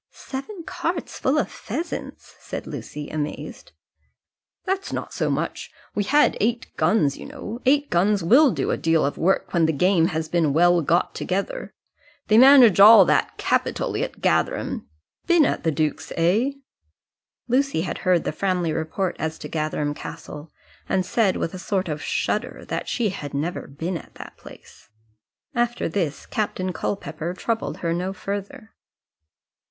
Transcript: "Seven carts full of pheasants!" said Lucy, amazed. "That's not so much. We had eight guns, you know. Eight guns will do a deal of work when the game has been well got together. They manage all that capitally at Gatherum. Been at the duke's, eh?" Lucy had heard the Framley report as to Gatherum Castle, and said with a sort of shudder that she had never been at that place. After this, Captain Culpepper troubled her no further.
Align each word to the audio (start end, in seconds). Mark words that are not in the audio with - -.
"Seven 0.09 0.63
carts 0.63 1.19
full 1.19 1.37
of 1.37 1.51
pheasants!" 1.51 2.35
said 2.39 2.65
Lucy, 2.65 3.07
amazed. 3.11 3.71
"That's 4.65 4.91
not 4.91 5.13
so 5.13 5.29
much. 5.29 5.69
We 5.93 6.05
had 6.05 6.35
eight 6.41 6.75
guns, 6.75 7.19
you 7.19 7.27
know. 7.27 7.61
Eight 7.67 7.91
guns 7.91 8.23
will 8.23 8.49
do 8.49 8.71
a 8.71 8.77
deal 8.77 9.05
of 9.05 9.19
work 9.19 9.53
when 9.53 9.67
the 9.67 9.71
game 9.71 10.07
has 10.07 10.27
been 10.27 10.53
well 10.53 10.81
got 10.81 11.13
together. 11.13 11.75
They 12.29 12.39
manage 12.39 12.79
all 12.79 13.05
that 13.05 13.37
capitally 13.37 14.03
at 14.03 14.21
Gatherum. 14.21 14.87
Been 15.27 15.45
at 15.45 15.63
the 15.63 15.69
duke's, 15.69 16.11
eh?" 16.17 16.53
Lucy 17.47 17.81
had 17.81 17.99
heard 17.99 18.23
the 18.23 18.31
Framley 18.31 18.73
report 18.73 19.15
as 19.19 19.37
to 19.37 19.47
Gatherum 19.47 19.93
Castle, 19.93 20.51
and 20.89 21.05
said 21.05 21.37
with 21.37 21.53
a 21.53 21.59
sort 21.59 21.87
of 21.87 22.01
shudder 22.01 22.65
that 22.69 22.87
she 22.89 23.09
had 23.09 23.35
never 23.35 23.67
been 23.67 23.97
at 23.99 24.15
that 24.15 24.35
place. 24.35 24.89
After 25.53 25.87
this, 25.87 26.25
Captain 26.25 26.73
Culpepper 26.73 27.35
troubled 27.35 27.77
her 27.85 27.93
no 27.93 28.13
further. 28.13 28.73